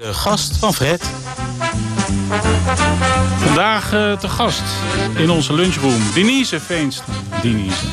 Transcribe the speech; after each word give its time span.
De 0.00 0.14
gast 0.14 0.56
van 0.56 0.74
Fred. 0.74 1.10
Vandaag 3.38 3.92
uh, 3.92 4.18
te 4.18 4.28
gast 4.28 4.62
in 5.16 5.30
onze 5.30 5.54
lunchroom 5.54 6.02
Denise 6.14 6.60
Veenstra. 6.60 7.12
Denise. 7.42 7.86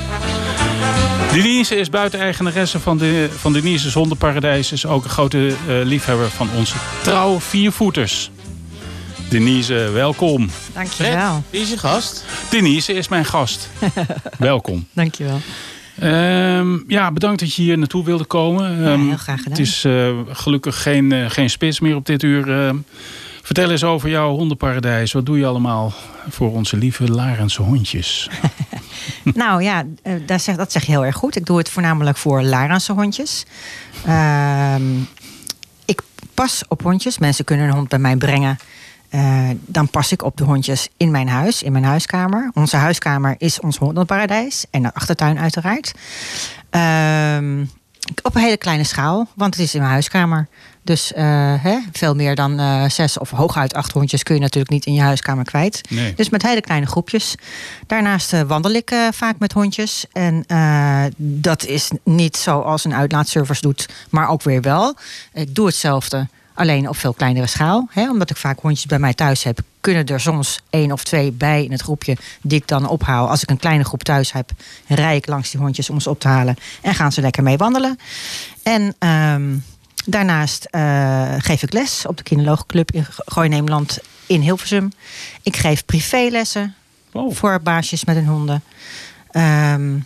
Denise 1.32 1.76
is 1.76 1.90
buiten-eigenaresse 1.90 2.80
van, 2.80 2.98
de, 2.98 3.30
van 3.38 3.54
Denise's 3.54 3.94
Hondenparadijs. 3.94 4.72
Is 4.72 4.86
ook 4.86 5.04
een 5.04 5.10
grote 5.10 5.48
uh, 5.48 5.56
liefhebber 5.68 6.30
van 6.30 6.50
onze 6.56 6.76
trouwe 7.04 7.40
viervoeters. 7.40 8.32
Denise, 9.30 9.74
welkom. 9.74 10.50
Dankjewel. 10.74 11.44
Wie 11.50 11.62
is 11.62 11.70
je 11.70 11.78
gast? 11.78 12.26
Denise 12.50 12.94
is 12.94 13.08
mijn 13.08 13.26
gast. 13.26 13.70
welkom. 14.38 14.88
Dankjewel. 14.94 15.40
Um, 16.04 16.84
ja, 16.88 17.12
bedankt 17.12 17.40
dat 17.40 17.54
je 17.54 17.62
hier 17.62 17.78
naartoe 17.78 18.04
wilde 18.04 18.26
komen. 18.26 18.88
Um, 18.88 19.02
ja, 19.02 19.08
heel 19.08 19.18
graag 19.18 19.38
gedaan. 19.38 19.58
Het 19.58 19.68
is 19.68 19.86
uh, 19.86 20.18
gelukkig 20.30 20.82
geen, 20.82 21.12
uh, 21.12 21.30
geen 21.30 21.50
spits 21.50 21.80
meer 21.80 21.96
op 21.96 22.06
dit 22.06 22.24
uur. 22.24 22.48
Uh, 22.48 22.74
vertel 23.42 23.72
eens 23.72 23.84
over 23.84 24.10
jouw 24.10 24.36
hondenparadijs. 24.36 25.12
Wat 25.12 25.26
doe 25.26 25.38
je 25.38 25.46
allemaal 25.46 25.94
voor 26.30 26.52
onze 26.52 26.78
lieve 26.78 27.12
Larense 27.12 27.62
hondjes? 27.62 28.30
nou 29.34 29.64
ja, 29.64 29.84
dat 30.26 30.42
zeg, 30.42 30.56
dat 30.56 30.72
zeg 30.72 30.86
je 30.86 30.92
heel 30.92 31.06
erg 31.06 31.16
goed. 31.16 31.36
Ik 31.36 31.46
doe 31.46 31.58
het 31.58 31.70
voornamelijk 31.70 32.18
voor 32.18 32.42
Larense 32.44 32.94
hondjes. 32.94 33.46
ik 35.86 36.02
pas 36.34 36.64
op 36.68 36.82
hondjes. 36.82 37.18
Mensen 37.18 37.46
kunnen 37.46 37.68
een 37.68 37.74
hond 37.74 37.90
bij 37.90 38.00
mij 38.00 38.16
brengen. 38.16 38.58
Uh, 39.12 39.50
dan 39.66 39.90
pas 39.90 40.12
ik 40.12 40.24
op 40.24 40.38
de 40.38 40.44
hondjes 40.44 40.90
in 40.98 41.12
mijn 41.12 41.30
huis, 41.30 41.64
in 41.64 41.72
mijn 41.72 41.84
huiskamer. 41.84 42.52
Onze 42.54 42.78
huiskamer 42.78 43.36
is 43.38 43.60
ons 43.60 43.78
hondenparadijs. 43.78 44.66
En 44.70 44.82
de 44.82 44.94
achtertuin 44.94 45.40
uiteraard. 45.40 45.92
Uh, 46.72 47.62
op 48.22 48.36
een 48.36 48.42
hele 48.42 48.58
kleine 48.58 48.84
schaal, 48.84 49.28
want 49.36 49.54
het 49.54 49.64
is 49.64 49.74
in 49.74 49.80
mijn 49.80 49.92
huiskamer. 49.92 50.48
Dus 50.84 51.12
uh, 51.12 51.18
hè, 51.64 51.78
veel 51.92 52.16
meer 52.16 52.36
dan 52.36 52.60
uh, 52.60 52.90
zes 52.90 53.18
of 53.18 53.30
hooguit 53.30 53.74
acht 53.74 53.92
hondjes 53.92 54.24
kun 54.24 54.36
je 54.36 54.42
natuurlijk 54.42 54.72
niet 54.72 54.86
in 54.86 54.94
je 54.94 55.02
huiskamer 55.02 55.46
kwijt. 55.46 55.82
Nee. 55.90 56.14
Dus 56.14 56.30
met 56.30 56.42
hele 56.42 56.62
kleine 56.62 56.86
groepjes. 56.86 57.36
Daarnaast 57.88 58.44
wandel 58.48 58.72
ik 58.72 58.96
vaak 59.12 59.40
met 59.40 59.52
hondjes. 59.52 60.06
En 60.12 60.46
dat 61.18 61.66
is 61.66 61.92
niet 62.04 62.38
zoals 62.38 62.86
een 62.86 62.94
uitlaatservice 62.94 63.62
doet, 63.62 63.90
maar 64.10 64.30
ook 64.30 64.44
weer 64.44 64.62
wel. 64.62 64.96
Ik 65.34 65.56
doe 65.56 65.66
hetzelfde. 65.66 66.28
Alleen 66.58 66.90
op 66.90 66.98
veel 66.98 67.14
kleinere 67.14 67.48
schaal. 67.48 67.88
Hè, 67.92 68.10
omdat 68.10 68.30
ik 68.30 68.38
vaak 68.38 68.60
hondjes 68.60 68.86
bij 68.86 69.00
mij 69.00 69.14
thuis 69.14 69.44
heb, 69.44 69.60
kunnen 69.82 70.06
er 70.06 70.20
soms 70.20 70.62
één 70.70 70.92
of 70.92 71.04
twee 71.04 71.32
bij 71.32 71.64
in 71.64 71.72
het 71.72 71.82
groepje 71.82 72.18
die 72.42 72.58
ik 72.60 72.68
dan 72.68 72.88
ophaal. 72.88 73.30
Als 73.30 73.44
ik 73.44 73.50
een 73.50 73.58
kleine 73.58 73.84
groep 73.84 74.04
thuis 74.04 74.32
heb, 74.32 74.52
rij 74.88 75.16
ik 75.16 75.28
langs 75.28 75.52
die 75.52 75.60
hondjes 75.60 75.90
om 75.90 76.00
ze 76.00 76.10
op 76.10 76.20
te 76.20 76.28
halen 76.28 76.56
en 76.82 76.96
gaan 76.96 77.12
ze 77.12 77.22
lekker 77.22 77.44
mee 77.44 77.58
wandelen. 77.58 78.00
En 78.64 78.96
um, 79.10 79.64
daarnaast 80.06 80.68
uh, 80.72 81.34
geef 81.38 81.64
ik 81.64 81.74
les 81.74 82.06
op 82.06 82.18
de 82.18 82.24
Kinologenclub 82.24 82.92
in 82.92 83.06
Gooi 83.10 83.50
Nederland 83.50 84.00
in 84.26 84.42
Hilversum. 84.42 84.92
Ik 85.42 85.56
geef 85.56 85.86
privélessen 85.86 86.76
oh. 87.12 87.36
voor 87.36 87.60
baasjes 87.62 88.06
met 88.06 88.16
hun 88.16 88.28
honden. 88.28 88.64
Um, 89.32 90.06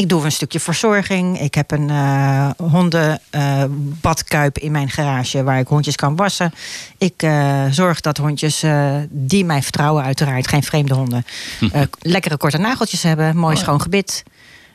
ik 0.00 0.08
doe 0.08 0.24
een 0.24 0.32
stukje 0.32 0.60
verzorging. 0.60 1.40
Ik 1.40 1.54
heb 1.54 1.70
een 1.70 1.88
uh, 1.88 2.50
hondenbadkuip 2.56 4.58
uh, 4.58 4.64
in 4.64 4.72
mijn 4.72 4.90
garage 4.90 5.42
waar 5.42 5.58
ik 5.58 5.68
hondjes 5.68 5.96
kan 5.96 6.16
wassen. 6.16 6.52
Ik 6.98 7.22
uh, 7.22 7.64
zorg 7.70 8.00
dat 8.00 8.16
hondjes 8.16 8.64
die 9.08 9.44
mij 9.44 9.62
vertrouwen, 9.62 10.04
uiteraard 10.04 10.48
geen 10.48 10.62
vreemde 10.62 10.94
honden, 10.94 11.24
lekkere 11.98 12.36
korte 12.36 12.58
nageltjes 12.58 13.02
hebben, 13.02 13.36
mooi 13.36 13.56
Oh. 13.56 13.62
schoon 13.62 13.80
gebit. 13.80 14.22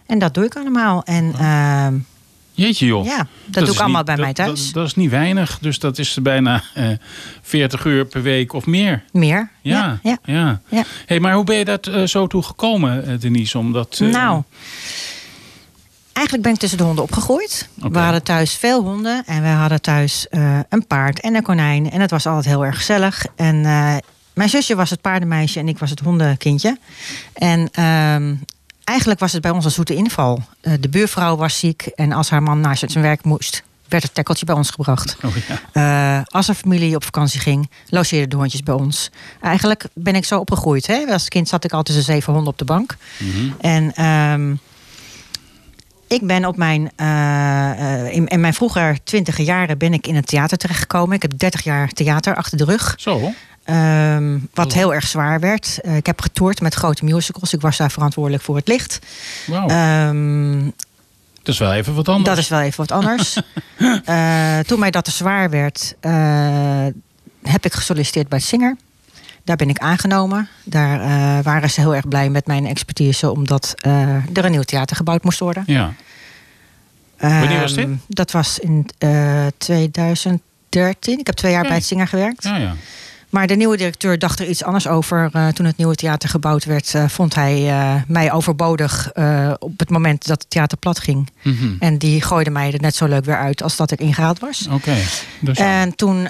En 0.06 0.20
dat 0.20 0.34
doe 0.34 0.46
ik 0.46 0.56
allemaal. 0.56 1.04
En 1.04 1.34
uh, 1.42 1.88
Jeetje 2.56 2.86
joh. 2.86 3.06
ja, 3.06 3.28
dat, 3.46 3.66
doe 3.66 3.74
ik 3.74 3.80
allemaal 3.80 4.04
bij 4.04 4.18
mij 4.18 4.34
thuis. 4.34 4.66
Dat, 4.66 4.74
dat, 4.74 4.86
is 4.86 4.96
niet 4.96 5.10
weinig. 5.10 5.58
Dus 5.62 5.80
dat 5.80 5.98
is 5.98 6.18
bijna 6.22 6.64
uh, 6.78 6.88
40 7.42 7.86
uur 7.86 8.06
per 8.06 8.22
week 8.22 8.54
of 8.54 8.66
meer. 8.66 9.04
Meer? 9.12 9.50
Ja. 9.62 10.00
ja, 10.04 10.18
ja. 10.24 10.62
ja. 10.70 10.84
Hey, 11.06 11.20
maar 11.20 11.34
hoe 11.34 11.44
ben 11.44 11.58
je 11.58 11.66
dat 11.66 11.88
uh, 11.88 12.04
zo 12.04 12.28
toe 12.28 12.44
gekomen, 12.44 13.20
Denise? 13.20 13.58
Omdat, 13.58 14.00
uh, 14.02 14.12
nou, 14.12 14.44
eigenlijk 16.16 16.42
ben 16.42 16.54
ik 16.54 16.60
tussen 16.60 16.78
de 16.78 16.84
honden 16.84 17.04
opgegroeid. 17.04 17.70
Okay. 17.78 17.92
We 17.92 18.00
hadden 18.00 18.24
thuis 18.24 18.54
veel 18.54 18.84
honden. 18.84 19.24
En 19.26 19.42
we 19.42 19.48
hadden 19.48 19.82
thuis 19.82 20.28
uh, 20.32 20.60
een 20.70 20.88
paard 20.88 21.20
en 21.20 21.36
een 21.36 21.44
konijn. 21.44 21.92
En 21.92 22.02
het 22.02 22.12
was 22.12 22.26
altijd 22.26 22.46
heel 22.46 22.66
erg 22.66 22.78
gezellig. 22.78 23.26
En 23.36 23.56
uh, 23.56 23.96
mijn 24.34 24.50
zusje 24.50 24.76
was 24.76 24.90
het 24.90 25.02
paardenmeisje 25.02 25.60
en 25.60 25.68
ik 25.68 25.78
was 25.78 25.90
het 25.90 26.00
hondenkindje. 26.00 26.78
En 27.34 27.70
uh, 27.80 28.38
eigenlijk 28.84 29.20
was 29.20 29.32
het 29.32 29.42
bij 29.42 29.52
ons 29.52 29.66
een 29.66 29.72
zoete 29.72 29.96
inval. 29.96 30.42
Uh, 30.62 30.74
de 30.80 30.90
buurvrouw 30.90 31.36
was 31.36 31.60
ziek. 31.60 31.82
En 31.82 32.12
als 32.12 32.30
haar 32.30 32.44
man 32.44 32.60
naar 32.60 32.78
zijn 32.78 33.02
werk 33.02 33.24
moest, 33.24 33.64
werd 33.88 34.04
het 34.04 34.14
tekkeltje 34.14 34.46
bij 34.46 34.56
ons 34.56 34.70
gebracht. 34.70 35.18
Oh, 35.24 35.32
ja. 35.74 36.18
uh, 36.18 36.24
als 36.26 36.48
er 36.48 36.56
familie 36.56 36.96
op 36.96 37.04
vakantie 37.04 37.40
ging, 37.40 37.70
logeerden 37.90 38.30
de 38.30 38.36
hondjes 38.36 38.64
bij 38.64 38.74
ons. 38.74 39.12
Eigenlijk 39.42 39.86
ben 39.94 40.16
ik 40.16 40.26
zo 40.26 40.40
opgegroeid. 40.40 40.88
Hè? 40.88 41.06
Als 41.10 41.28
kind 41.28 41.48
zat 41.48 41.64
ik 41.64 41.72
al 41.72 41.84
tussen 41.84 42.04
zeven 42.04 42.34
honden 42.34 42.52
op 42.52 42.58
de 42.58 42.66
bank. 42.66 42.98
Mm 43.18 43.32
-hmm. 43.32 43.56
En 43.60 44.06
um, 44.06 44.60
ik 46.16 46.28
ben 46.28 46.46
op 46.46 46.58
mijn, 46.58 46.92
uh, 46.98 48.14
in, 48.14 48.28
in, 48.28 48.40
mijn 48.40 48.54
vroeger 48.54 48.98
twintige 49.04 49.44
jaren 49.44 49.78
ben 49.78 49.94
ik 49.94 50.08
in 50.08 50.16
het 50.16 50.28
theater 50.28 50.58
terechtgekomen. 50.58 51.16
Ik 51.16 51.22
heb 51.22 51.38
30 51.38 51.64
jaar 51.64 51.90
theater 51.90 52.36
achter 52.36 52.58
de 52.58 52.66
rug. 52.66 52.94
Zo. 52.98 53.34
Um, 53.70 54.50
wat 54.54 54.74
heel 54.74 54.94
erg 54.94 55.08
zwaar 55.08 55.40
werd. 55.40 55.80
Uh, 55.82 55.96
ik 55.96 56.06
heb 56.06 56.22
getoerd 56.22 56.62
met 56.62 56.74
grote 56.74 57.06
musicals. 57.06 57.54
Ik 57.54 57.62
was 57.62 57.78
daar 57.78 57.92
verantwoordelijk 57.92 58.44
voor 58.44 58.56
het 58.56 58.68
licht. 58.68 59.00
Wow. 59.48 59.72
Um, 59.72 60.74
dat 61.44 61.54
is 61.54 61.60
wel 61.60 61.74
even 61.74 61.96
wat 61.96 62.08
anders. 62.08 62.30
Dat 62.30 62.38
is 62.38 62.48
wel 62.48 62.62
even 62.62 62.78
wat 62.78 62.92
anders. 62.92 63.38
uh, 64.06 64.60
toen 64.68 64.80
mij 64.80 64.92
dat 64.92 65.04
te 65.04 65.12
zwaar 65.12 65.50
werd, 65.50 65.96
uh, 66.02 66.86
heb 67.44 67.66
ik 67.66 67.74
gesolliciteerd 67.74 68.30
bij 68.30 68.40
Singer. 68.40 68.76
Daar 69.44 69.56
ben 69.56 69.70
ik 69.70 69.78
aangenomen. 69.78 70.50
Daar 70.64 71.44
waren 71.44 71.70
ze 71.70 71.80
heel 71.80 71.96
erg 71.96 72.08
blij 72.08 72.30
met 72.30 72.48
mijn 72.48 72.66
expertise, 72.66 73.32
omdat 73.32 73.74
er 74.34 74.46
een 74.46 74.52
nieuw 74.52 74.62
theater 74.62 74.96
gebouwd 74.96 75.24
moest 75.24 75.40
worden. 75.40 75.64
Ja. 75.66 75.94
Wanneer 77.30 77.60
was 77.60 77.74
dit? 77.74 77.86
Um, 77.86 78.02
dat 78.08 78.32
was 78.32 78.60
in 78.60 78.86
2013. 79.58 81.20
Ik 81.20 81.26
heb 81.26 81.36
twee 81.36 81.52
jaar 81.52 81.62
ja. 81.62 81.68
bij 81.68 81.78
het 81.78 81.86
Singer 81.86 82.08
gewerkt. 82.08 82.44
Ja, 82.44 82.58
ja. 82.58 82.76
Maar 83.36 83.48
de 83.48 83.56
nieuwe 83.56 83.78
directeur 83.78 84.20
dacht 84.20 84.40
er 84.40 84.48
iets 84.48 84.64
anders 84.64 84.88
over. 84.88 85.30
Uh, 85.34 85.48
toen 85.48 85.66
het 85.66 85.78
nieuwe 85.78 85.96
theater 85.96 86.30
gebouwd 86.30 86.66
werd, 86.66 86.94
uh, 86.94 87.08
vond 87.08 87.36
hij 87.36 87.62
uh, 87.62 87.94
mij 88.08 88.32
overbodig 88.32 89.12
op 89.60 89.80
het 89.80 89.90
moment 89.90 90.28
dat 90.28 90.42
het 90.42 90.50
theater 90.50 90.78
plat 90.78 91.00
ging. 91.00 91.30
Mm 91.42 91.58
-hmm. 91.58 91.76
En 91.80 91.98
die 91.98 92.22
gooide 92.22 92.50
mij 92.50 92.74
er 92.74 92.82
net 92.82 92.96
zo 92.96 93.06
leuk 93.08 93.26
weer 93.26 93.38
uit 93.38 93.64
als 93.64 93.76
dat 93.76 93.92
ik 93.92 94.00
ingehaald 94.00 94.40
was. 94.40 94.66
Oké. 94.66 94.76
Okay. 94.76 95.04
Dus 95.40 95.58
en 95.58 95.96
toen, 95.96 96.28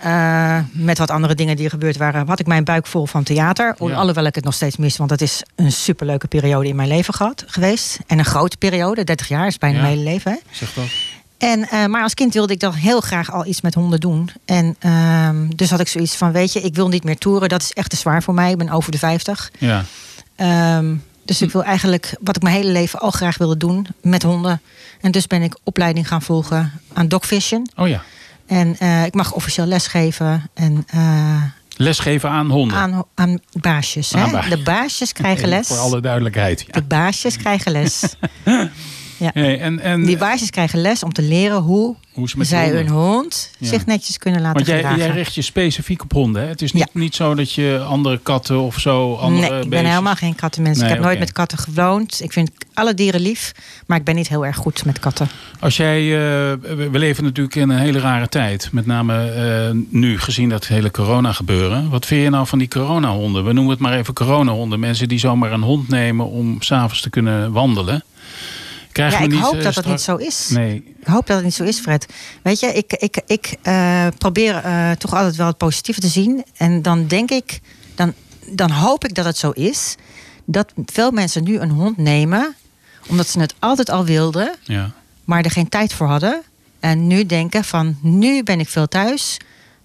met 0.72 0.98
wat 0.98 1.10
andere 1.10 1.36
dingen 1.36 1.56
die 1.56 1.66
er 1.66 1.72
gebeurd 1.72 1.98
waren, 1.98 2.28
had 2.28 2.40
ik 2.40 2.48
mijn 2.48 2.64
buik 2.64 2.88
vol 2.88 3.06
van 3.06 3.24
theater. 3.24 3.76
Ja. 3.80 3.94
Alhoewel 3.94 4.26
ik 4.26 4.36
het 4.36 4.44
nog 4.44 4.54
steeds 4.54 4.78
mis, 4.78 4.98
want 4.98 5.10
het 5.10 5.22
is 5.22 5.44
een 5.56 5.72
superleuke 5.72 6.28
periode 6.28 6.68
in 6.68 6.76
mijn 6.76 6.88
leven 6.88 7.14
gehad, 7.14 7.44
geweest. 7.48 8.00
En 8.08 8.20
een 8.20 8.26
grote 8.26 8.58
periode, 8.58 9.04
30 9.04 9.28
jaar 9.28 9.48
is 9.48 9.58
bijna 9.58 9.76
ja. 9.76 9.82
mijn 9.82 9.98
hele 9.98 10.10
leven. 10.10 10.32
Hè? 10.32 10.38
Zeg 10.52 10.74
dat. 10.74 10.86
En, 11.38 11.60
uh, 11.60 11.86
maar 11.86 12.04
als 12.04 12.14
kind 12.14 12.34
wilde 12.34 12.54
ik 12.54 12.60
dan 12.60 12.74
heel 12.74 13.02
graag 13.02 13.32
al 13.32 13.46
iets 13.46 13.62
met 13.62 13.74
honden 13.74 14.00
doen. 14.00 14.30
En 14.46 14.76
uh, 14.86 15.30
dus 15.56 15.70
had 15.70 15.80
ik 15.80 15.88
zoiets 15.88 16.16
van, 16.16 16.32
weet 16.32 16.54
je, 16.54 16.62
ik 16.62 16.76
wil 16.76 16.88
niet 16.88 17.04
meer 17.04 17.18
toeren. 17.18 17.50
Dat 17.50 17.62
is 17.62 17.74
echt 17.74 17.90
te 17.90 17.96
zwaar 17.96 18.24
voor 18.24 18.34
mij. 18.34 18.52
Ik 18.52 18.58
ben 18.58 18.70
over 18.70 18.92
de 18.92 18.98
50. 18.98 19.52
Ja. 19.60 19.86
Um, 20.78 21.04
dus 21.26 21.42
ik 21.42 21.52
wil 21.52 21.64
eigenlijk 21.64 22.16
wat 22.22 22.36
ik 22.36 22.42
mijn 22.42 22.56
hele 22.56 22.72
leven 22.72 23.00
al 23.00 23.12
graag 23.12 23.38
wilde 23.38 23.58
doen 23.58 23.88
met 24.02 24.24
honden. 24.24 24.62
En 25.02 25.12
dus 25.12 25.28
ben 25.28 25.42
ik 25.42 25.58
opleiding 25.64 26.08
gaan 26.08 26.22
volgen 26.22 26.82
aan 26.94 27.08
Dogvision. 27.08 27.70
Oh 27.76 27.88
ja. 27.88 28.04
En 28.48 28.76
uh, 28.82 29.06
ik 29.06 29.14
mag 29.14 29.34
officieel 29.34 29.66
lesgeven. 29.66 30.50
En, 30.54 30.84
eh, 30.88 31.42
lesgeven 31.76 32.30
aan 32.30 32.50
honden? 32.50 32.78
Aan, 32.78 33.04
aan 33.16 33.40
baasjes. 33.52 34.16
Aan 34.16 34.26
hè? 34.26 34.32
baasjes. 34.32 34.58
De 34.58 34.64
baasjes 34.64 35.14
krijgen 35.14 35.48
les. 35.56 35.68
Voor 35.68 35.78
alle 35.78 36.02
duidelijkheid. 36.02 36.62
Ja. 36.68 36.74
De 36.74 36.84
baasjes 36.84 37.38
krijgen 37.38 37.72
les. 37.72 38.04
Ja. 39.18 39.30
Hey, 39.34 39.60
en, 39.60 39.80
en, 39.80 40.04
die 40.04 40.18
baasjes 40.18 40.50
krijgen 40.50 40.82
les 40.82 41.04
om 41.04 41.14
te 41.14 41.22
leren 41.22 41.58
hoe, 41.58 41.96
hoe 42.14 42.30
ze 42.30 42.44
zij 42.44 42.64
honden. 42.64 42.86
een 42.86 42.92
hond 42.92 43.52
ja. 43.58 43.68
zich 43.68 43.86
netjes 43.86 44.18
kunnen 44.18 44.42
laten 44.42 44.56
Want 44.56 44.68
jij, 44.68 44.78
gedragen. 44.78 45.00
jij 45.00 45.10
richt 45.10 45.36
je 45.36 45.42
specifiek 45.42 46.04
op 46.04 46.12
honden. 46.12 46.42
Hè? 46.42 46.48
Het 46.48 46.62
is 46.62 46.72
niet, 46.72 46.90
ja. 46.94 47.00
niet 47.00 47.16
zo 47.16 47.36
dat 47.36 47.52
je 47.52 47.84
andere 47.88 48.20
katten 48.24 48.60
of 48.60 48.80
zo. 48.80 49.16
Andere 49.16 49.42
nee, 49.42 49.46
ik 49.46 49.60
ben 49.60 49.70
beestjes... 49.70 49.90
helemaal 49.90 50.16
geen 50.16 50.36
kattenmens. 50.36 50.78
Nee, 50.78 50.86
ik 50.86 50.92
heb 50.92 51.00
okay. 51.00 51.12
nooit 51.12 51.26
met 51.26 51.34
katten 51.36 51.58
gewoond. 51.58 52.22
Ik 52.24 52.34
vind 52.34 52.52
alle 52.74 52.94
dieren 52.94 53.22
lief, 53.22 53.52
maar 53.86 53.98
ik 53.98 54.04
ben 54.04 54.16
niet 54.16 54.28
heel 54.28 54.46
erg 54.46 54.56
goed 54.56 54.86
met 54.86 55.00
katten. 55.00 55.28
Als 55.60 55.78
jij, 55.78 56.02
uh, 56.02 56.18
we 56.76 56.90
leven 56.92 57.24
natuurlijk 57.24 57.56
in 57.56 57.70
een 57.70 57.80
hele 57.80 58.00
rare 58.00 58.28
tijd. 58.28 58.70
Met 58.72 58.86
name 58.86 59.34
uh, 59.74 59.82
nu, 59.90 60.20
gezien 60.20 60.50
dat 60.50 60.68
hele 60.68 60.92
corona 60.92 61.32
gebeuren. 61.32 61.90
Wat 61.90 62.06
vind 62.06 62.24
je 62.24 62.30
nou 62.30 62.48
van 62.48 62.60
die 62.60 62.68
coronahonden? 62.68 63.46
We 63.46 63.54
noemen 63.54 63.72
het 63.72 63.82
maar 63.82 63.98
even 63.98 64.14
coronahonden. 64.14 64.80
Mensen 64.80 65.08
die 65.08 65.20
zomaar 65.20 65.52
een 65.52 65.62
hond 65.62 65.88
nemen 65.88 66.30
om 66.30 66.62
s'avonds 66.62 67.02
te 67.02 67.10
kunnen 67.10 67.52
wandelen. 67.52 68.04
Ja, 68.98 69.20
ik 69.20 69.34
hoop 69.34 69.56
uh, 69.56 69.64
dat 69.64 69.74
dat 69.74 69.86
niet 69.86 70.02
zo 70.02 70.16
is. 70.16 70.50
Nee. 70.50 70.96
Ik 71.00 71.08
hoop 71.08 71.28
dat 71.28 71.36
het 71.36 71.46
niet 71.46 71.54
zo 71.54 71.64
is, 71.64 71.80
Fred. 71.80 72.06
Weet 72.42 72.60
je, 72.60 72.68
ik, 72.68 72.94
ik, 72.94 73.22
ik 73.28 73.56
uh, 73.64 74.08
probeer 74.18 74.66
uh, 74.66 74.92
toch 74.92 75.14
altijd 75.14 75.36
wel 75.36 75.48
het 75.48 75.58
positieve 75.58 76.00
te 76.00 76.08
zien. 76.08 76.46
En 76.58 76.82
dan 76.82 77.08
denk 77.08 77.32
ik, 77.32 77.60
dan, 77.96 78.14
dan 78.46 78.72
hoop 78.72 79.06
ik 79.06 79.16
dat 79.16 79.26
het 79.26 79.38
zo 79.38 79.52
is. 79.52 79.96
Dat 80.46 80.74
veel 80.86 81.12
mensen 81.12 81.44
nu 81.44 81.60
een 81.60 81.70
hond 81.70 81.98
nemen, 81.98 82.56
omdat 83.08 83.28
ze 83.28 83.40
het 83.40 83.54
altijd 83.60 83.90
al 83.90 84.06
wilden, 84.06 84.56
ja. 84.64 84.92
maar 85.24 85.44
er 85.44 85.52
geen 85.52 85.70
tijd 85.70 85.94
voor 85.94 86.08
hadden. 86.08 86.42
En 86.80 87.08
nu 87.08 87.26
denken 87.26 87.64
van, 87.64 87.98
nu 88.02 88.44
ben 88.44 88.60
ik 88.60 88.70
veel 88.70 88.88
thuis. 88.88 89.38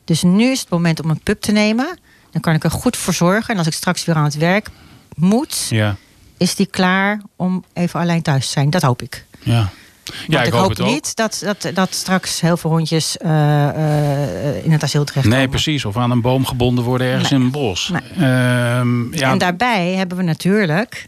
Dus 0.05 0.23
nu 0.23 0.51
is 0.51 0.61
het 0.61 0.69
moment 0.69 1.03
om 1.03 1.11
een 1.11 1.21
pup 1.21 1.41
te 1.41 1.53
nemen. 1.53 1.99
Dan 2.31 2.41
kan 2.41 2.55
ik 2.55 2.65
er 2.65 2.71
goed 2.71 2.97
voor 2.97 3.15
zorgen. 3.15 3.53
En 3.53 3.59
als 3.59 3.67
ik 3.67 3.73
straks 3.73 4.05
weer 4.05 4.15
aan 4.15 4.25
het 4.25 4.37
werk 4.37 4.69
moet, 5.17 5.67
Ja. 5.69 5.97
Is 6.41 6.55
die 6.55 6.67
klaar 6.67 7.21
om 7.37 7.65
even 7.73 8.01
alleen 8.01 8.23
thuis 8.23 8.47
te 8.47 8.53
zijn. 8.53 8.71
Dat 8.71 8.83
hoop 8.83 9.03
ik. 9.03 9.25
Ja. 9.43 9.71
Ja, 10.05 10.37
Want 10.37 10.47
ik 10.47 10.53
ik 10.53 10.59
hoop 10.61 10.71
ook. 10.81 10.87
niet 10.87 11.17
dat, 11.17 11.43
dat, 11.45 11.71
dat 11.75 11.95
straks 11.95 12.41
heel 12.41 12.57
veel 12.57 12.71
hondjes 12.71 13.17
eh, 13.17 13.69
eh, 13.69 14.65
in 14.65 14.73
het 14.73 14.83
asiel 14.83 15.05
terechtkomen. 15.05 15.39
Nee, 15.39 15.49
precies. 15.49 15.85
Of 15.85 15.97
aan 15.97 16.11
een 16.11 16.21
boom 16.21 16.47
gebonden 16.47 16.85
worden 16.85 17.07
ergens 17.07 17.31
Nee. 17.31 17.39
in 17.39 17.45
een 17.45 17.53
bos. 17.53 17.89
Nee. 17.89 18.29
Ehm, 18.29 19.15
ja, 19.15 19.31
En 19.31 19.39
daarbij 19.39 19.93
hebben 19.93 20.17
we 20.17 20.23
natuurlijk 20.23 21.07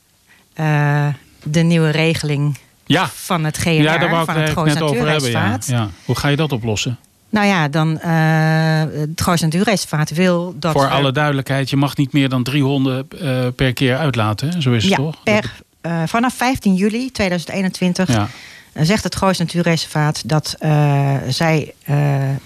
eh, 0.55 1.07
de 1.43 1.63
nieuwe 1.63 1.91
regeling 1.91 2.59
ja. 2.87 3.09
van 3.15 3.45
het 3.45 3.59
GNR, 3.59 3.71
ja, 3.73 3.99
daar 3.99 4.11
wou 4.11 4.21
ik 4.21 4.27
van 4.31 4.37
het 4.41 4.55
het 4.55 4.65
net 4.65 4.83
over 4.83 5.09
hebben. 5.09 5.61
Ja. 5.67 5.89
Hoe 6.05 6.17
ga 6.17 6.29
je 6.29 6.37
dat 6.37 6.53
oplossen? 6.53 6.99
Nou 7.33 7.47
ja, 7.47 7.69
dan 7.69 8.01
eh 8.01 8.11
het 9.01 9.21
Goois 9.21 9.41
Natuurreservaat 9.41 10.11
wil 10.11 10.55
dat... 10.59 10.73
Voor 10.73 10.89
alle 10.89 11.13
duidelijkheid, 11.13 11.71
je 11.71 11.77
mag 11.77 11.97
niet 11.97 12.13
meer 12.13 12.29
dan 12.29 12.43
drie 12.43 12.63
honden 12.63 13.09
eh, 13.21 13.47
per 13.57 13.73
keer 13.73 13.97
uitlaten. 13.97 14.49
Hè? 14.49 14.61
Zo 14.61 14.73
is 14.73 14.83
het 14.83 14.91
ja, 14.93 14.97
toch? 14.97 15.23
per, 15.23 15.53
eh, 15.81 16.03
vanaf 16.07 16.35
15 16.35 16.75
juli 16.75 17.11
2021 17.11 18.09
Ja. 18.09 18.29
zegt 18.75 19.05
het 19.05 19.17
Goois 19.17 19.39
Natuurreservaat 19.39 20.29
dat 20.29 20.57
zij 21.29 21.75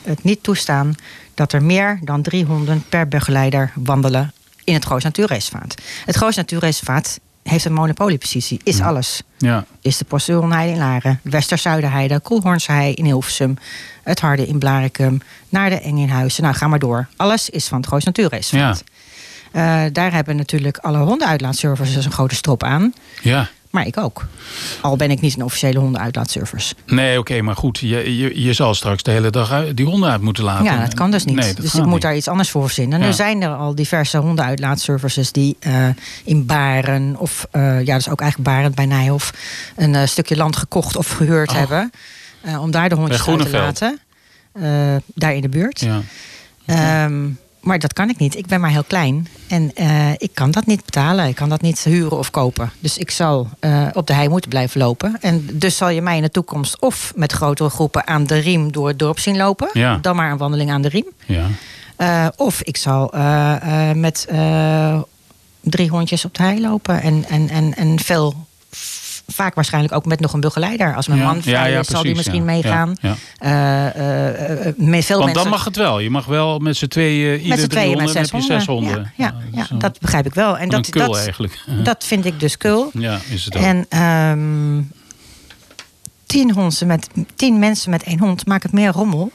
het 0.03 0.23
niet 0.23 0.43
toestaan 0.43 0.95
dat 1.35 1.53
er 1.53 1.63
meer 1.63 1.99
dan 2.03 2.23
drie 2.23 2.45
honden 2.45 2.85
per 2.89 3.09
begeleider 3.09 3.73
wandelen 3.75 4.33
in 4.65 4.75
het 4.75 4.87
Goois 4.87 5.05
Natuurreservaat. 5.05 5.75
Het 6.05 6.17
Goois 6.17 6.37
Natuurreservaat 6.37 7.21
heeft 7.49 7.65
een 7.65 7.73
monopoliepositie, 7.73 8.61
is 8.65 8.81
alles. 8.81 9.23
Ja. 9.39 9.65
Is 9.81 9.99
de 9.99 10.05
Postuurheide 10.05 10.73
in 10.73 10.79
Laren, 10.79 11.21
Westerzuiderheide, 11.23 12.21
Koelhoornshei 12.21 12.93
in 12.93 13.05
Hilversum, 13.05 13.57
het 14.03 14.21
Harde 14.21 14.47
in 14.47 14.59
Blarikum, 14.59 15.21
naar 15.49 15.71
de 15.71 15.81
Eng 15.81 15.99
in 15.99 16.09
Huizen. 16.09 16.43
Nou, 16.43 16.55
ga 16.55 16.69
maar 16.69 16.79
door. 16.79 17.07
Alles 17.17 17.51
is 17.51 17.67
van 17.67 17.79
het 17.79 17.89
Goois 17.89 18.05
Natuurreservaat. 18.05 18.85
Eh, 19.53 19.83
daar 19.93 20.13
hebben 20.13 20.37
natuurlijk 20.37 20.79
alle 20.79 20.99
hondenuitlaatservices 20.99 22.05
een 22.05 22.13
grote 22.13 22.35
strop 22.35 22.63
aan. 22.63 22.95
ja. 23.23 23.49
Maar 23.77 23.87
ik 23.87 23.97
ook. 23.99 24.27
Al 24.81 24.97
ben 24.97 25.11
ik 25.11 25.21
niet 25.21 25.37
een 25.37 25.45
officiële 25.45 25.79
hondenuitlaatservice. 25.79 26.75
Nee, 26.87 27.19
oké, 27.19 27.41
maar 27.41 27.57
goed. 27.57 27.79
Je, 27.79 28.17
je, 28.17 28.43
je 28.43 28.53
zal 28.53 28.75
straks 28.75 29.03
de 29.03 29.11
hele 29.11 29.31
dag 29.31 29.65
die 29.75 29.87
honden 29.87 30.11
uit 30.11 30.21
moeten 30.21 30.45
laten. 30.45 30.65
Ja, 30.65 30.81
dat 30.81 30.95
kan 30.95 31.11
dus 31.11 31.25
niet. 31.25 31.35
Nee, 31.35 31.55
dus 31.55 31.75
ik 31.75 31.83
moet 31.83 31.93
niet. 31.93 32.03
daar 32.03 32.17
iets 32.17 32.29
anders 32.29 32.51
voor 32.51 32.63
verzinnen. 32.63 33.01
Ja. 33.01 33.07
Nu 33.07 33.13
zijn 33.13 33.43
er 33.43 33.55
al 33.55 33.75
diverse 33.75 34.19
hondenuitlaatservices 34.19 35.33
die 35.33 35.57
eh, 35.61 35.89
in 36.25 36.47
Baren 36.47 37.15
of 37.19 37.47
eh, 37.51 37.85
ja, 37.85 37.95
dus 37.97 38.09
ook 38.09 38.21
eigenlijk 38.21 38.51
Baren 38.51 38.75
bij 38.75 38.87
Nijhof 38.87 39.33
een 39.77 39.95
eh, 39.95 40.07
stukje 40.07 40.37
land 40.37 40.57
gekocht 40.57 40.97
of 40.97 41.11
gehuurd 41.11 41.51
Oh. 41.51 41.57
hebben. 41.57 41.91
om 42.61 42.71
daar 42.71 42.89
de 42.89 42.95
hondjes 42.95 43.27
uit 43.29 43.39
te 43.39 43.51
laten. 43.51 43.99
Daar 45.15 45.35
in 45.35 45.41
de 45.41 45.49
buurt. 45.49 45.81
Ja. 45.81 46.01
Ehm, 46.67 47.25
maar 47.67 47.79
dat 47.79 47.93
kan 47.93 48.09
ik 48.09 48.19
niet. 48.19 48.37
Ik 48.37 48.47
ben 48.47 48.61
maar 48.61 48.71
heel 48.71 48.85
klein. 48.85 49.29
En 49.49 49.75
eh, 49.75 50.13
ik 50.13 50.31
kan 50.35 50.51
dat 50.51 50.67
niet 50.67 50.85
betalen. 50.85 51.29
Ik 51.29 51.35
kan 51.35 51.49
dat 51.49 51.61
niet 51.61 51.85
huren 51.85 52.19
of 52.19 52.31
kopen. 52.31 52.73
Dus 52.79 52.99
ik 52.99 53.11
zal 53.11 53.49
eh, 53.61 53.87
op 53.93 54.07
de 54.07 54.13
hei 54.13 54.29
moeten 54.29 54.51
blijven 54.51 54.81
lopen. 54.81 55.17
En 55.21 55.49
dus 55.53 55.77
zal 55.77 55.89
je 55.89 56.03
mij 56.03 56.17
in 56.17 56.23
de 56.23 56.31
toekomst 56.31 56.81
of 56.81 57.13
met 57.17 57.33
grotere 57.33 57.69
groepen 57.69 58.07
aan 58.07 58.25
de 58.25 58.39
riem 58.39 58.73
door 58.73 58.89
het 58.89 58.99
dorp 58.99 59.19
zien 59.19 59.37
lopen. 59.37 59.69
Ja. 59.73 59.99
Dan 60.01 60.17
maar 60.17 60.31
een 60.31 60.37
wandeling 60.37 60.71
aan 60.71 60.83
de 60.83 60.89
riem. 60.89 61.07
ja. 61.27 61.47
Eh, 61.97 62.27
of 62.37 62.63
ik 62.63 62.77
zal 62.77 63.13
met 63.95 64.29
drie 65.61 65.89
hondjes 65.89 66.25
op 66.25 66.35
de 66.35 66.43
hei 66.43 66.61
lopen. 66.61 67.03
En, 67.03 67.25
en, 67.29 67.49
en, 67.49 67.75
en 67.75 67.99
veel, 67.99 68.47
vaak 69.27 69.55
waarschijnlijk 69.55 69.95
ook 69.95 70.07
met 70.07 70.21
nog 70.21 70.33
een 70.33 70.41
begeleider. 70.41 70.95
Als 70.95 71.07
mijn 71.07 71.21
Ja. 71.21 71.27
man 71.27 71.43
vrij 71.43 71.53
Ja, 71.55 71.65
ja, 71.65 71.79
is, 71.79 71.87
zal 71.87 72.03
die 72.03 72.15
misschien 72.15 72.45
meegaan. 72.45 72.89
Met 72.89 72.99
veel 75.05 75.19
Want 75.19 75.25
mensen... 75.25 75.35
dan 75.35 75.49
mag 75.49 75.65
het 75.65 75.77
wel. 75.77 75.99
Je 75.99 76.11
mag 76.11 76.25
wel 76.25 76.59
met 76.59 76.77
z'n 76.77 76.87
tweeën, 76.87 77.41
ieder 77.41 77.59
met 77.59 77.71
tweeën 77.71 77.97
met 77.97 78.11
zes 78.11 78.15
heb 78.15 78.25
je 78.25 78.31
honden. 78.31 78.59
zes 78.59 78.67
honden. 78.67 79.13
Ja, 79.17 79.35
ja, 79.53 79.67
dat 79.79 80.01
begrijp 80.01 80.27
ik 80.27 80.35
wel. 80.35 80.59
En 80.59 80.69
dat, 80.69 80.89
dat, 80.91 81.17
eigenlijk. 81.17 81.65
dat 81.83 82.05
vind 82.05 82.25
ik 82.25 82.41
dus 82.41 82.57
kul. 82.57 82.91
Ja, 82.93 83.19
is 83.29 83.45
het 83.45 83.57
ook. 83.57 83.63
En 83.63 83.87
ehm, 83.89 84.83
tien, 86.27 86.53
honden 86.53 86.87
met, 86.87 87.09
tien 87.35 87.59
mensen 87.59 87.91
met 87.91 88.03
één 88.03 88.19
hond 88.19 88.47
maken 88.47 88.71
het 88.71 88.79
meer 88.81 88.93
rommel 88.93 89.33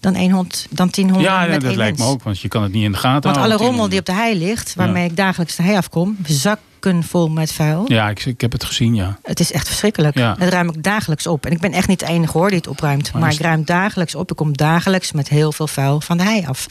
dan, 0.00 0.14
één 0.14 0.30
hond, 0.30 0.66
dan 0.70 0.90
tien 0.90 1.04
honden 1.10 1.22
ja, 1.30 1.42
ja, 1.44 1.58
dat 1.58 1.74
lijkt 1.74 1.98
me 1.98 2.04
ook, 2.04 2.22
want 2.22 2.40
je 2.40 2.48
kan 2.48 2.62
het 2.62 2.72
niet 2.72 2.84
in 2.84 2.92
de 2.92 2.98
gaten 2.98 3.22
Want 3.22 3.36
alle 3.36 3.46
houden. 3.46 3.66
rommel 3.66 3.88
die 3.88 3.98
op 3.98 4.04
de 4.06 4.12
hei 4.12 4.38
ligt, 4.38 4.74
waarmee 4.74 5.04
ik 5.04 5.16
dagelijks 5.16 5.56
de 5.56 5.62
hei 5.62 5.76
afkom, 5.76 6.16
zakken 6.26 7.02
vol 7.02 7.28
met 7.28 7.52
vuil. 7.52 7.84
Ja, 7.86 8.08
ik, 8.08 8.24
ik 8.24 8.40
heb 8.40 8.52
het 8.52 8.64
gezien, 8.64 8.94
ja. 8.94 9.18
Het 9.22 9.40
is 9.40 9.52
echt 9.52 9.66
verschrikkelijk. 9.66 10.18
Ja. 10.18 10.34
Dat 10.34 10.48
ruim 10.48 10.68
ik 10.68 10.82
dagelijks 10.82 11.26
op. 11.26 11.46
En 11.46 11.52
ik 11.52 11.60
ben 11.60 11.72
echt 11.72 11.88
niet 11.88 11.98
de 12.00 12.06
enige 12.06 12.38
hoor 12.38 12.48
die 12.48 12.56
het 12.58 12.66
opruimt. 12.66 13.12
Maar 13.12 13.32
ik 13.32 13.38
ruim 13.40 13.64
dagelijks 13.64 14.14
op. 14.14 14.30
Ik 14.30 14.36
kom 14.36 14.56
dagelijks 14.56 15.12
met 15.12 15.28
heel 15.28 15.52
veel 15.52 15.66
vuil 15.66 16.00
van 16.00 16.16
de 16.16 16.22
hei 16.22 16.46
af. 16.46 16.66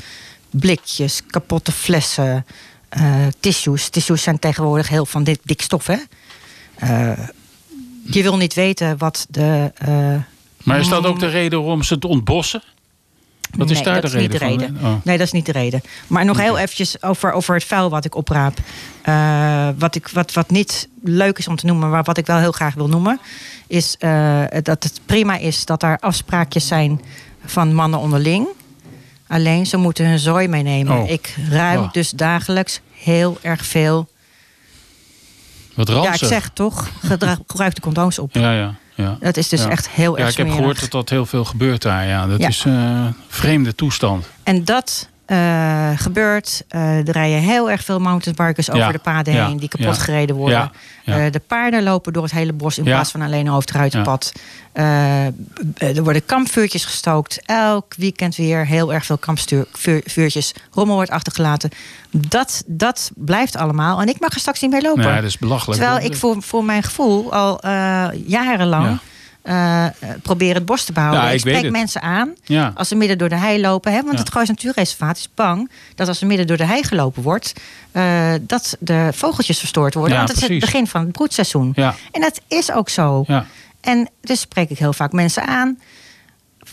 Blikjes, 0.49 1.21
kapotte 1.27 1.71
flessen, 1.71 2.45
eh, 2.89 3.03
tissues. 3.39 3.89
Tissues 3.89 4.23
zijn 4.23 4.39
tegenwoordig 4.39 4.89
heel 4.89 5.05
van 5.05 5.23
dit 5.23 5.39
dik 5.43 5.61
stof, 5.61 5.87
hè? 5.87 5.97
Eh, 6.75 7.19
je 8.03 8.21
wil 8.21 8.37
niet 8.37 8.53
weten 8.53 8.97
wat 8.97 9.25
de. 9.29 9.71
eh, 9.75 10.15
Maar 10.63 10.79
is 10.79 10.87
dat 10.89 11.05
ook 11.05 11.19
de 11.19 11.27
reden 11.27 11.59
waarom 11.59 11.83
ze 11.83 11.93
het 11.93 12.05
ontbossen? 12.05 12.63
Is 13.67 13.75
nee, 13.75 13.83
daar 13.83 14.01
dat 14.01 14.11
de 14.11 14.17
is 14.17 14.23
niet 14.27 14.41
reden 14.41 14.57
de 14.57 14.65
van? 14.67 14.73
reden. 14.81 14.91
Oh. 14.91 15.03
Nee, 15.03 15.17
dat 15.17 15.25
is 15.25 15.33
niet 15.33 15.45
de 15.45 15.51
reden. 15.51 15.81
Maar 16.07 16.25
nog 16.25 16.38
heel 16.38 16.57
eventjes 16.57 17.01
over, 17.03 17.31
over 17.31 17.53
het 17.56 17.63
vuil 17.63 17.89
wat 17.89 18.06
ik 18.06 18.15
opraap. 18.15 18.57
Eh, 19.01 19.69
wat, 19.77 19.95
ik, 19.95 20.07
wat, 20.07 20.33
wat 20.33 20.50
niet 20.50 20.88
leuk 21.03 21.38
is 21.38 21.47
om 21.47 21.56
te 21.56 21.65
noemen, 21.65 21.89
maar 21.89 22.03
wat 22.03 22.17
ik 22.17 22.25
wel 22.25 22.38
heel 22.38 22.51
graag 22.51 22.73
wil 22.73 22.88
noemen... 22.88 23.19
is 23.67 23.95
eh, 24.00 24.41
dat 24.63 24.83
het 24.83 25.01
prima 25.06 25.38
is 25.38 25.65
dat 25.65 25.83
er 25.83 25.97
afspraakjes 26.00 26.67
zijn 26.67 27.01
van 27.45 27.73
mannen 27.73 28.00
onderling. 28.00 28.47
Alleen 29.27 29.65
ze 29.65 29.77
moeten 29.77 30.06
hun 30.07 30.19
zooi 30.19 30.47
meenemen. 30.47 30.97
Oh. 30.97 31.09
Ik 31.09 31.35
ruim 31.50 31.79
Oh. 31.79 31.91
dus 31.91 32.09
dagelijks 32.11 32.79
heel 32.94 33.38
erg 33.41 33.65
veel... 33.65 34.07
Wat 35.75 35.88
Ja, 35.88 35.95
ik 35.97 36.03
ranzig. 36.03 36.27
zeg 36.27 36.50
toch, 36.53 36.89
gebruik 37.47 37.75
de 37.75 37.81
condooms 37.81 38.19
op. 38.19 38.33
Ja, 38.33 38.53
ja, 38.53 38.75
ja. 39.03 39.17
Dat 39.19 39.37
is 39.37 39.49
dus 39.49 39.61
Ja. 39.63 39.69
echt 39.69 39.89
heel 39.89 40.17
Ja, 40.17 40.21
erg 40.23 40.31
ik 40.31 40.37
heb 40.37 40.45
smerig. 40.45 40.61
gehoord 40.61 40.79
dat 40.81 40.91
dat 40.91 41.09
heel 41.09 41.25
veel 41.25 41.45
gebeurt 41.45 41.81
daar. 41.81 42.07
Ja, 42.07 42.27
dat 42.27 42.39
Ja. 42.39 42.47
is 42.47 42.63
een 42.65 43.15
vreemde 43.27 43.75
toestand. 43.75 44.29
En 44.43 44.65
dat 44.65 45.09
eh, 45.29 45.89
gebeurt. 45.95 46.63
Eh, 46.67 47.07
er 47.07 47.11
rijden 47.11 47.39
heel 47.39 47.71
erg 47.71 47.83
veel 47.83 47.99
mountainbikers 47.99 48.69
over 48.69 48.85
Ja, 48.85 48.91
de 48.91 48.99
paden 48.99 49.33
ja, 49.33 49.47
heen 49.47 49.57
die 49.57 49.69
kapot 49.69 49.95
ja, 49.95 50.01
gereden 50.01 50.35
worden. 50.35 50.71
Eh, 51.05 51.31
de 51.31 51.41
paarden 51.47 51.83
lopen 51.83 52.13
door 52.13 52.23
het 52.23 52.31
hele 52.31 52.53
bos 52.53 52.77
in 52.77 52.83
plaats 52.83 53.11
van 53.11 53.21
alleen 53.21 53.47
over 53.47 53.61
het 53.61 53.71
ruitenpad. 53.71 54.31
Eh, 54.71 55.25
er 55.77 56.03
worden 56.03 56.25
kampvuurtjes 56.25 56.85
gestookt. 56.85 57.41
Elk 57.45 57.93
weekend 57.97 58.35
weer 58.35 58.65
heel 58.65 58.93
erg 58.93 59.05
veel 59.05 59.17
kampvuurtjes. 59.17 60.53
Rommel 60.71 60.95
wordt 60.95 61.11
achtergelaten. 61.11 61.69
Dat, 62.11 62.63
dat 62.65 63.11
blijft 63.15 63.56
allemaal. 63.56 64.01
En 64.01 64.07
ik 64.07 64.19
mag 64.19 64.33
er 64.33 64.39
straks 64.39 64.61
niet 64.61 64.71
meer 64.71 64.81
lopen. 64.81 65.04
Nee, 65.04 65.15
dat 65.15 65.23
is 65.23 65.37
belachelijk. 65.37 65.81
Terwijl 65.81 66.06
ik 66.06 66.15
voor, 66.15 66.42
voor 66.42 66.63
mijn 66.63 66.83
gevoel 66.83 67.33
al 67.33 67.68
jarenlang 68.25 68.99
Eh, 69.41 69.85
probeer 70.23 70.53
het 70.55 70.65
bos 70.65 70.83
te 70.83 70.91
behouden. 70.93 71.21
Ja, 71.23 71.29
ik 71.29 71.39
spreek 71.39 71.71
mensen 71.71 72.01
aan 72.01 72.33
Ja. 72.43 72.71
als 72.75 72.87
ze 72.87 72.95
midden 72.95 73.17
door 73.17 73.29
de 73.29 73.35
hei 73.35 73.61
lopen. 73.61 73.91
Hè, 73.91 74.01
want 74.01 74.13
Ja. 74.13 74.19
het 74.19 74.31
Goois 74.31 74.47
Natuurreservaat 74.47 75.17
is 75.17 75.29
bang 75.35 75.71
dat 75.95 76.07
als 76.07 76.21
er 76.21 76.27
midden 76.27 76.47
door 76.47 76.57
de 76.57 76.65
hei 76.65 76.83
gelopen 76.83 77.23
wordt... 77.23 77.53
eh, 77.91 78.33
dat 78.41 78.77
de 78.79 79.09
vogeltjes 79.13 79.59
verstoord 79.59 79.93
worden. 79.93 80.13
Ja, 80.13 80.17
want 80.17 80.29
het 80.33 80.41
is 80.43 80.49
het 80.49 80.59
begin 80.59 80.87
van 80.87 81.01
het 81.01 81.11
broedseizoen. 81.11 81.71
Ja. 81.75 81.95
En 82.11 82.21
dat 82.21 82.41
is 82.47 82.71
ook 82.71 82.89
zo. 82.89 83.23
Ja. 83.27 83.45
En 83.81 84.09
dus 84.21 84.39
spreek 84.39 84.69
ik 84.69 84.79
heel 84.79 84.93
vaak 84.93 85.11
mensen 85.11 85.47
aan. 85.47 85.79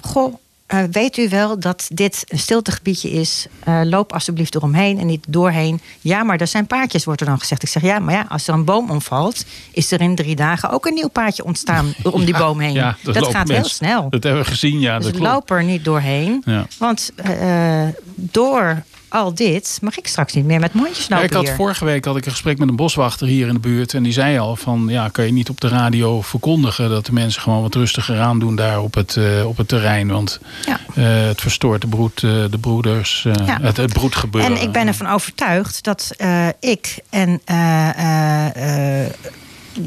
Goh, 0.04 0.34
eh, 0.66 0.82
weet 0.90 1.16
u 1.16 1.28
wel 1.28 1.60
dat 1.60 1.88
dit 1.92 2.24
een 2.28 2.38
stiltegebiedje 2.38 3.10
is? 3.10 3.46
Eh, 3.64 3.80
loop 3.84 4.12
alsjeblieft 4.12 4.54
eromheen 4.54 4.98
en 4.98 5.06
niet 5.06 5.24
doorheen. 5.28 5.80
Ja, 6.00 6.22
maar 6.22 6.40
er 6.40 6.46
zijn 6.46 6.66
paadjes, 6.66 7.04
wordt 7.04 7.20
er 7.20 7.26
dan 7.26 7.38
gezegd. 7.38 7.62
Ik 7.62 7.68
zeg 7.68 7.82
ja, 7.82 7.98
maar 7.98 8.14
ja, 8.14 8.26
als 8.28 8.48
er 8.48 8.54
een 8.54 8.64
boom 8.64 8.90
omvalt, 8.90 9.44
is 9.72 9.92
er 9.92 10.00
in 10.00 10.14
drie 10.14 10.36
dagen 10.36 10.70
ook 10.70 10.86
een 10.86 10.94
nieuw 10.94 11.08
paadje 11.08 11.44
ontstaan 11.44 11.94
om 12.12 12.24
die 12.24 12.36
boom 12.38 12.60
heen. 12.60 12.72
Ja, 12.72 12.96
dat 13.02 13.26
gaat 13.26 13.48
heel 13.48 13.64
snel. 13.64 14.10
Dat 14.10 14.22
hebben 14.22 14.42
we 14.42 14.48
gezien, 14.48 14.80
ja. 14.80 14.96
dus 14.96 15.04
dat 15.04 15.16
klopt. 15.16 15.32
loop 15.32 15.50
er 15.50 15.64
niet 15.64 15.84
doorheen. 15.84 16.42
Ja. 16.44 16.66
Want 16.78 17.12
eh, 17.16 17.88
door 18.14 18.82
al 19.08 19.34
dit 19.34 19.78
mag 19.82 19.98
ik 19.98 20.06
straks 20.06 20.32
niet 20.34 20.44
meer 20.44 20.60
met 20.60 20.72
mondjes 20.72 21.06
Ja, 21.06 21.14
lopen 21.14 21.24
ik 21.28 21.32
had 21.36 21.44
hier. 21.46 21.54
vorige 21.54 21.84
week 21.84 22.04
had 22.04 22.16
ik 22.16 22.24
een 22.26 22.30
gesprek 22.30 22.58
met 22.58 22.68
een 22.68 22.76
boswachter 22.76 23.26
hier 23.26 23.46
in 23.48 23.54
de 23.54 23.60
buurt. 23.60 23.94
En 23.94 24.02
die 24.02 24.12
zei 24.12 24.38
al 24.38 24.56
van, 24.56 24.86
ja, 24.88 25.08
kan 25.08 25.26
je 25.26 25.32
niet 25.32 25.48
op 25.50 25.60
de 25.60 25.68
radio 25.68 26.20
verkondigen... 26.22 26.88
dat 26.90 27.06
de 27.06 27.12
mensen 27.12 27.42
gewoon 27.42 27.62
wat 27.62 27.74
rustiger 27.74 28.20
aan 28.20 28.38
doen 28.38 28.56
daar 28.56 28.80
op 28.80 28.94
het, 28.94 29.16
eh, 29.16 29.46
op 29.46 29.56
het 29.56 29.68
terrein. 29.68 30.08
Want 30.08 30.40
Ja. 30.66 30.80
eh, 30.94 31.26
het 31.26 31.40
verstoort 31.40 31.80
de, 31.80 31.86
broed, 31.86 32.22
eh, 32.22 32.30
de 32.50 32.58
broeders, 32.60 33.22
Ja. 33.22 33.58
het, 33.62 33.76
het 33.76 33.92
broedgebeuren. 33.92 34.56
En 34.56 34.62
ik 34.62 34.72
ben 34.72 34.86
ervan 34.86 35.06
overtuigd 35.06 35.84
dat 35.84 36.10
ik 36.60 36.98
en 37.10 37.40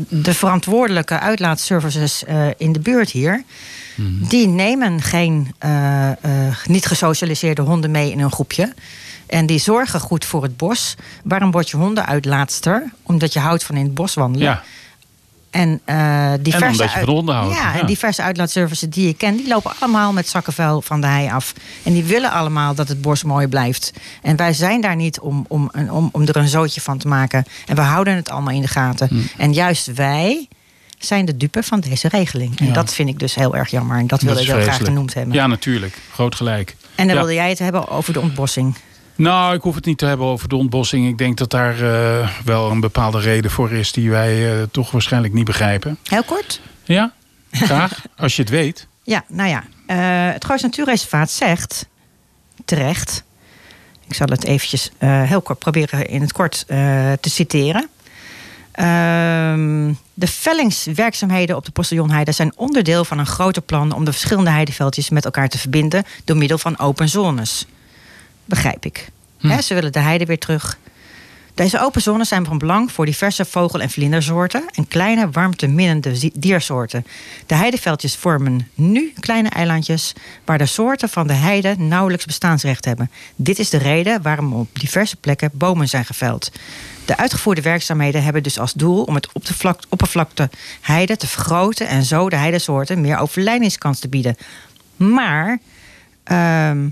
de 0.09 0.33
verantwoordelijke 0.33 1.19
uitlaatservices 1.19 2.23
eh, 2.23 2.47
in 2.57 2.71
de 2.71 2.79
buurt 2.79 3.11
hier. 3.11 3.43
Die 4.29 4.47
nemen 4.47 5.01
geen 5.01 5.53
eh, 5.57 6.09
eh, 6.11 6.55
niet 6.65 6.85
gesocialiseerde 6.85 7.61
honden 7.61 7.91
mee 7.91 8.11
in 8.11 8.19
een 8.19 8.31
groepje. 8.31 8.73
En 9.27 9.45
die 9.45 9.59
zorgen 9.59 9.99
goed 9.99 10.25
voor 10.25 10.43
het 10.43 10.57
bos. 10.57 10.95
Waarom 11.23 11.51
word 11.51 11.69
je 11.69 11.77
hondenuitlaatster? 11.77 12.91
Omdat 13.03 13.33
je 13.33 13.39
houdt 13.39 13.63
van 13.63 13.75
in 13.75 13.83
het 13.83 13.93
bos 13.93 14.13
wandelen. 14.13 14.47
Ja, 14.47 14.63
En, 15.49 15.81
uh, 15.85 16.31
diverse 16.39 16.65
en 16.65 16.71
omdat 16.71 16.93
je 16.93 16.99
van 16.99 17.07
onderhoud. 17.07 17.53
Ja, 17.53 17.73
ja, 17.73 17.79
en 17.79 17.85
diverse 17.85 18.21
uitlaatservices 18.21 18.89
die 18.89 19.07
ik 19.07 19.17
ken, 19.17 19.37
die 19.37 19.47
lopen 19.47 19.71
allemaal 19.79 20.13
met 20.13 20.27
zakkenvuil 20.27 20.81
van 20.81 21.01
de 21.01 21.07
hei 21.07 21.29
af. 21.29 21.53
En 21.83 21.93
die 21.93 22.03
willen 22.03 22.31
allemaal 22.31 22.75
dat 22.75 22.87
het 22.87 23.01
bos 23.01 23.23
mooi 23.23 23.47
blijft. 23.47 23.93
En 24.21 24.35
wij 24.35 24.53
zijn 24.53 24.81
daar 24.81 24.95
niet 24.95 25.19
om, 25.19 25.45
om, 25.47 25.71
om, 25.89 26.09
om 26.11 26.21
er 26.21 26.35
een 26.35 26.47
zootje 26.47 26.81
van 26.81 26.97
te 26.97 27.07
maken. 27.07 27.45
En 27.65 27.75
we 27.75 27.81
houden 27.81 28.15
het 28.15 28.29
allemaal 28.29 28.53
in 28.53 28.61
de 28.61 28.67
gaten. 28.67 29.07
Hm. 29.07 29.41
En 29.41 29.53
juist 29.53 29.93
wij 29.93 30.47
zijn 30.97 31.25
de 31.25 31.37
dupe 31.37 31.63
van 31.63 31.79
deze 31.79 32.07
regeling. 32.07 32.59
En 32.59 32.73
dat 32.73 32.93
vind 32.93 33.09
ik 33.09 33.19
dus 33.19 33.35
heel 33.35 33.55
erg 33.55 33.69
jammer. 33.69 33.97
En 33.97 34.07
dat 34.07 34.21
wilde 34.21 34.41
ik 34.41 34.47
heel 34.47 34.61
graag 34.61 34.77
genoemd 34.77 35.13
hebben. 35.13 35.33
Ja, 35.33 35.47
natuurlijk. 35.47 35.97
Groot 36.13 36.35
gelijk. 36.35 36.75
En 36.95 37.07
dan 37.07 37.15
wilde 37.15 37.33
jij 37.33 37.49
het 37.49 37.59
hebben 37.59 37.89
over 37.89 38.13
de 38.13 38.21
ontbossing. 38.21 38.75
Nou, 39.19 39.55
ik 39.55 39.61
hoef 39.61 39.75
het 39.75 39.85
niet 39.85 39.97
te 39.97 40.05
hebben 40.05 40.25
over 40.25 40.49
de 40.49 40.55
ontbossing. 40.55 41.07
Ik 41.07 41.17
denk 41.17 41.37
dat 41.37 41.49
daar 41.49 41.81
uh, 41.81 42.29
wel 42.45 42.71
een 42.71 42.79
bepaalde 42.79 43.19
reden 43.19 43.51
voor 43.51 43.71
is 43.71 43.91
die 43.91 44.09
wij 44.09 44.57
uh, 44.57 44.63
toch 44.71 44.91
waarschijnlijk 44.91 45.33
niet 45.33 45.45
begrijpen. 45.45 45.97
Heel 46.03 46.23
kort? 46.23 46.61
Ja, 46.83 47.13
graag. 47.51 48.01
als 48.17 48.35
je 48.35 48.41
het 48.41 48.51
weet. 48.51 48.87
Ja, 49.03 49.23
nou 49.27 49.49
ja. 49.49 49.63
Uh, 49.87 50.33
het 50.33 50.45
Goois 50.45 50.61
Natuurreservaat 50.61 51.31
zegt 51.31 51.87
terecht. 52.65 53.23
Ik 54.07 54.15
zal 54.15 54.27
het 54.27 54.43
eventjes 54.43 54.91
heel 54.99 55.41
kort 55.41 55.59
proberen 55.59 56.07
in 56.07 56.21
het 56.21 56.31
kort 56.31 56.67
te 56.67 57.29
citeren. 57.29 57.89
Ehm, 58.71 59.93
de 60.13 60.27
vellingswerkzaamheden 60.27 61.55
op 61.55 61.65
de 61.65 61.71
Postillonheide 61.71 62.31
zijn 62.31 62.53
onderdeel 62.55 63.05
van 63.05 63.19
een 63.19 63.25
groter 63.25 63.61
plan 63.61 63.91
om 63.91 64.05
de 64.05 64.11
verschillende 64.11 64.49
heideveldjes 64.49 65.09
met 65.09 65.25
elkaar 65.25 65.49
te 65.49 65.57
verbinden 65.57 66.03
door 66.23 66.37
middel 66.37 66.57
van 66.57 66.79
open 66.79 67.09
zones. 67.09 67.65
Begrijp 68.49 68.85
ik. 68.85 69.09
Hm. 69.37 69.59
ze 69.59 69.73
willen 69.73 69.91
de 69.91 69.99
heide 69.99 70.25
weer 70.25 70.37
terug. 70.37 70.77
Deze 71.53 71.81
open 71.81 72.01
zones 72.01 72.27
zijn 72.27 72.45
van 72.45 72.57
belang 72.57 72.91
voor 72.91 73.05
diverse 73.05 73.45
vogel- 73.45 73.81
en 73.81 73.89
vlindersoorten 73.89 74.63
en 74.73 74.87
kleine 74.87 75.29
warmteminnende 75.29 76.31
diersoorten. 76.33 77.05
De 77.45 77.55
heideveldjes 77.55 78.15
vormen 78.15 78.67
nu 78.73 79.13
kleine 79.19 79.49
eilandjes 79.49 80.13
waar 80.45 80.57
de 80.57 80.65
soorten 80.65 81.09
van 81.09 81.27
de 81.27 81.33
heide 81.33 81.75
nauwelijks 81.77 82.25
bestaansrecht 82.25 82.85
hebben. 82.85 83.11
Dit 83.35 83.59
is 83.59 83.69
de 83.69 83.77
reden 83.77 84.21
waarom 84.21 84.53
op 84.53 84.67
diverse 84.79 85.15
plekken 85.15 85.49
bomen 85.53 85.87
zijn 85.89 86.05
geveld. 86.05 86.51
De 87.05 87.17
uitgevoerde 87.17 87.61
werkzaamheden 87.61 88.23
hebben 88.23 88.43
dus 88.43 88.59
als 88.59 88.73
doel 88.73 89.03
om 89.03 89.15
het 89.15 89.29
oppervlakte 89.89 90.49
heide 90.81 91.17
te 91.17 91.27
vergroten 91.27 91.87
en 91.87 92.03
zo 92.03 92.29
de 92.29 92.35
heidesoorten 92.35 93.01
meer 93.01 93.17
overlijningskans 93.17 93.99
te 93.99 94.07
bieden. 94.07 94.37
Maar 94.95 95.59
ehm, 96.23 96.87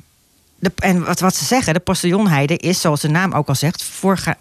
de, 0.59 0.71
en 0.75 1.05
wat, 1.05 1.19
wat 1.19 1.35
ze 1.35 1.45
zeggen, 1.45 1.73
de 1.73 1.79
postillonheide 1.79 2.57
is, 2.57 2.81
zoals 2.81 3.01
de 3.01 3.09
naam 3.09 3.33
ook 3.33 3.47
al 3.47 3.55
zegt, 3.55 3.83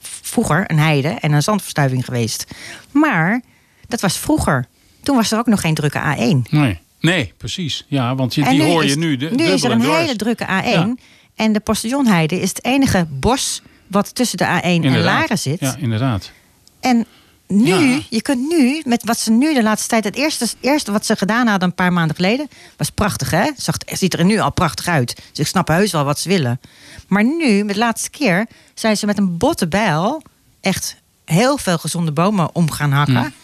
vroeger 0.01 0.71
een 0.71 0.79
heide 0.79 1.09
en 1.09 1.33
een 1.33 1.43
zandverstuiving 1.43 2.05
geweest. 2.05 2.47
Maar 2.91 3.43
dat 3.89 4.01
was 4.01 4.19
vroeger. 4.19 4.67
Toen 5.03 5.17
was 5.17 5.33
er 5.33 5.39
ook 5.39 5.47
nog 5.47 5.61
geen 5.61 5.75
drukke 5.75 6.01
A1. 6.01 6.51
Nee, 6.51 6.81
nee 7.01 7.33
precies. 7.37 7.85
Ja, 7.89 8.15
want 8.15 8.35
je, 8.35 8.45
die 8.45 8.63
hoor 8.63 8.85
je 8.85 8.97
nu. 8.97 9.17
De, 9.17 9.31
nu 9.31 9.45
is 9.45 9.65
er 9.65 9.71
een 9.71 9.81
hele 9.81 10.17
drukke 10.17 10.47
A1. 10.47 11.03
En 11.35 11.53
de 11.53 11.61
postillonheide 11.61 12.41
is 12.41 12.49
het 12.49 12.65
enige 12.65 13.07
bos 13.11 13.63
wat 13.87 14.15
tussen 14.15 14.39
de 14.39 14.61
A1 14.61 14.85
en 14.85 15.01
Laren 15.01 15.39
zit. 15.39 15.61
Ja, 15.61 15.77
inderdaad. 15.79 16.33
En 16.81 17.07
nu, 17.49 18.03
je 18.11 18.23
kunt 18.23 18.49
nu, 18.49 18.83
met 18.85 19.05
wat 19.05 19.19
ze 19.19 19.31
nu 19.31 19.55
de 19.55 19.63
laatste 19.63 19.89
tijd, 19.89 20.05
het 20.05 20.17
eerste, 20.17 20.47
eerste 20.61 20.93
wat 20.93 21.07
ze 21.07 21.17
gedaan 21.17 21.47
hadden 21.47 21.69
een 21.69 21.75
paar 21.75 21.93
maanden 21.93 22.17
geleden, 22.17 22.49
was 22.77 22.91
prachtig 22.91 23.31
hè. 23.31 23.51
Zag, 23.57 23.77
ziet 23.87 24.15
er 24.15 24.25
nu 24.25 24.39
al 24.39 24.53
prachtig 24.53 24.87
uit. 24.87 25.17
Dus 25.17 25.39
ik 25.39 25.47
snap 25.47 25.69
heus 25.69 25.93
wel 25.93 26.05
wat 26.05 26.19
ze 26.19 26.29
willen. 26.29 26.61
Maar 27.09 27.25
nu, 27.25 27.65
met 27.65 27.75
de 27.75 27.81
laatste 27.81 28.11
keer, 28.11 28.47
zijn 28.75 28.97
ze 28.97 29.07
met 29.07 29.19
een 29.19 29.37
botte 29.37 29.69
bijl 29.69 30.23
echt 30.61 30.97
heel 31.25 31.59
veel 31.59 31.79
gezonde 31.79 32.13
bomen 32.13 32.55
om 32.55 32.71
gaan 32.71 32.93
hakken. 32.93 33.35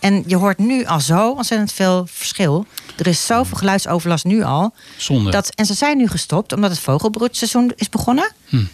En 0.00 0.24
je 0.26 0.36
hoort 0.36 0.58
nu 0.58 0.84
al 0.84 1.00
zo 1.00 1.30
ontzettend 1.30 1.72
veel 1.72 2.06
verschil. 2.10 2.66
Er 2.96 3.06
is 3.06 3.26
zoveel 3.26 3.56
geluidsoverlast 3.56 4.24
nu 4.24 4.42
al. 4.42 4.74
Zonde. 4.96 5.30
Dat, 5.30 5.54
en 5.54 5.66
ze 5.66 5.74
zijn 5.74 5.96
nu 5.96 6.08
gestopt 6.08 6.52
omdat 6.52 6.70
het 6.70 6.80
vogelbroedseizoen 6.80 7.72
is 7.76 7.88
begonnen. 7.88 8.32
Hmm. 8.48 8.68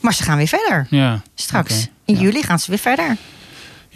Maar 0.00 0.14
ze 0.14 0.22
gaan 0.22 0.36
weer 0.36 0.48
verder. 0.48 0.86
Ja. 0.90 1.22
Straks. 1.34 1.86
In 2.04 2.18
juli 2.18 2.42
gaan 2.42 2.58
ze 2.58 2.70
weer 2.70 2.78
verder. 2.78 3.16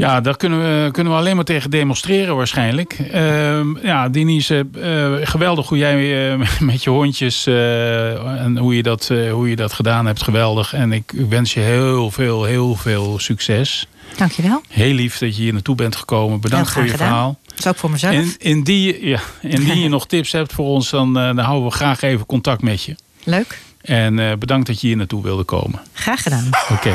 Ja, 0.01 0.21
daar 0.21 0.37
kunnen 0.37 0.59
we, 0.59 0.91
kunnen 0.91 1.13
we 1.13 1.19
alleen 1.19 1.37
maar 1.37 1.45
tegen 1.45 1.71
demonstreren 1.71 2.37
waarschijnlijk. 2.37 2.99
Uh, 3.15 3.61
ja, 3.83 4.09
Denise, 4.09 4.67
uh, 4.77 5.27
geweldig 5.27 5.69
hoe 5.69 5.79
jij 5.79 6.33
uh, 6.33 6.47
met 6.61 6.85
je 6.85 6.91
hondjes 6.91 7.47
en 7.47 8.57
hoe 8.59 8.77
je, 8.77 8.83
dat, 8.83 9.09
hoe 9.31 9.49
je 9.49 9.57
dat 9.57 9.73
gedaan 9.73 10.07
hebt. 10.07 10.23
Geweldig. 10.23 10.73
En 10.73 10.93
ik 10.93 11.13
wens 11.29 11.55
je 11.55 11.61
heel 11.61 12.11
veel, 12.11 12.45
heel 12.45 12.75
veel 12.75 13.19
succes. 13.19 13.87
Dankjewel. 14.17 14.63
Heel 14.69 14.95
lief 14.95 15.19
dat 15.19 15.37
je 15.37 15.43
hier 15.43 15.53
naartoe 15.53 15.75
bent 15.75 15.97
gekomen. 15.97 16.41
Bedankt 16.41 16.71
voor 16.71 16.83
je 16.83 16.91
gedaan. 16.91 17.07
verhaal. 17.07 17.39
Dat 17.45 17.59
is 17.59 17.67
ook 17.67 17.77
voor 17.77 17.91
mezelf. 17.91 18.15
En 18.15 18.35
indien, 18.39 19.07
ja, 19.07 19.21
indien 19.43 19.81
je 19.81 19.89
nog 19.89 20.07
tips 20.07 20.33
hebt 20.33 20.53
voor 20.53 20.67
ons, 20.67 20.91
dan, 20.91 21.15
dan 21.15 21.39
houden 21.39 21.69
we 21.69 21.75
graag 21.75 22.03
even 22.03 22.27
contact 22.27 22.63
met 22.63 22.83
je. 22.83 22.95
Leuk. 23.25 23.59
En 23.81 24.39
bedankt 24.39 24.67
dat 24.67 24.81
je 24.81 24.87
hier 24.87 24.97
naartoe 24.97 25.23
wilde 25.23 25.45
komen. 25.45 25.81
Graag 25.93 26.23
gedaan. 26.23 26.49
Oké. 26.71 26.95